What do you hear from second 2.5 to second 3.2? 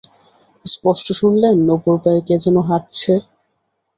হাঁটছে।